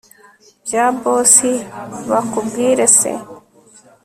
bya 0.65 0.85
boss 0.99 1.35
bakubwire 2.09 2.85
se 2.99 3.11